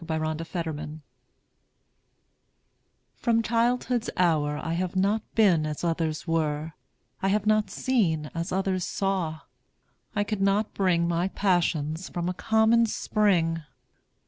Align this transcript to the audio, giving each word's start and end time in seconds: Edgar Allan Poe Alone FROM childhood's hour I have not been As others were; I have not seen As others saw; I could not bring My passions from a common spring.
Edgar 0.03 0.25
Allan 0.25 0.37
Poe 0.51 0.61
Alone 0.65 1.01
FROM 3.13 3.43
childhood's 3.43 4.09
hour 4.17 4.57
I 4.57 4.73
have 4.73 4.95
not 4.95 5.21
been 5.35 5.67
As 5.67 5.83
others 5.83 6.25
were; 6.27 6.73
I 7.21 7.27
have 7.27 7.45
not 7.45 7.69
seen 7.69 8.31
As 8.33 8.51
others 8.51 8.83
saw; 8.83 9.41
I 10.15 10.23
could 10.23 10.41
not 10.41 10.73
bring 10.73 11.07
My 11.07 11.27
passions 11.27 12.09
from 12.09 12.27
a 12.27 12.33
common 12.33 12.87
spring. 12.87 13.61